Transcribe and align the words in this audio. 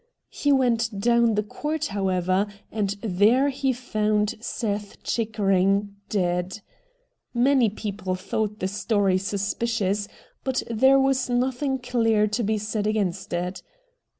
He 0.31 0.51
went 0.51 0.99
down 0.99 1.35
the 1.35 1.43
court, 1.43 1.85
however, 1.93 2.47
and 2.71 2.95
there 3.03 3.49
he 3.49 3.71
found 3.71 4.33
Seth 4.39 5.03
Chickering 5.03 5.95
dead. 6.09 6.61
Many 7.35 7.69
people 7.69 8.15
thought 8.15 8.57
the 8.57 8.67
story 8.67 9.19
sus 9.19 9.53
picious, 9.53 10.07
but 10.43 10.63
there 10.71 10.99
was 10.99 11.29
nothing 11.29 11.77
clear 11.77 12.25
to 12.25 12.41
be 12.41 12.53
A 12.53 12.57
NINE 12.57 12.57
DAYS' 12.57 12.63
WONDER 12.63 12.69
203 12.71 12.71
said 12.71 12.87
against 12.87 13.33
it. 13.33 13.63